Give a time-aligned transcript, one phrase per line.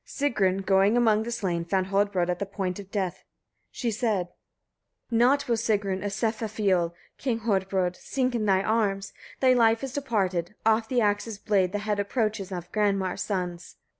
[0.03, 3.23] Sigrun, going among the slain, found Hodbrodd at the point of death.
[3.69, 4.29] She said:
[5.09, 5.17] 23.
[5.19, 7.95] Not will Sigrun of Sefafioll, King Hodbrodd!
[7.95, 10.55] sink in thy arms: thy life is departed.
[10.65, 13.75] Oft the axe's blade the head approaches of Granmar's sons.